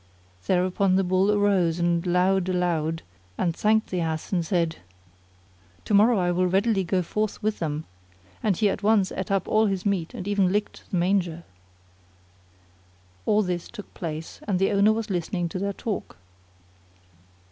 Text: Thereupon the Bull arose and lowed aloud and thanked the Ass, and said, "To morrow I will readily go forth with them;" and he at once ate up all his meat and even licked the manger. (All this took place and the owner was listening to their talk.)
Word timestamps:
Thereupon 0.47 0.95
the 0.95 1.03
Bull 1.03 1.31
arose 1.31 1.77
and 1.77 2.03
lowed 2.07 2.49
aloud 2.49 3.03
and 3.37 3.55
thanked 3.55 3.91
the 3.91 4.01
Ass, 4.01 4.33
and 4.33 4.43
said, 4.43 4.77
"To 5.85 5.93
morrow 5.93 6.17
I 6.17 6.31
will 6.31 6.47
readily 6.47 6.83
go 6.83 7.03
forth 7.03 7.43
with 7.43 7.59
them;" 7.59 7.85
and 8.41 8.57
he 8.57 8.67
at 8.67 8.81
once 8.81 9.11
ate 9.11 9.29
up 9.29 9.47
all 9.47 9.67
his 9.67 9.85
meat 9.85 10.15
and 10.15 10.27
even 10.27 10.51
licked 10.51 10.89
the 10.89 10.97
manger. 10.97 11.43
(All 13.27 13.43
this 13.43 13.67
took 13.67 13.93
place 13.93 14.39
and 14.47 14.57
the 14.57 14.71
owner 14.71 14.91
was 14.91 15.11
listening 15.11 15.47
to 15.49 15.59
their 15.59 15.73
talk.) 15.73 16.17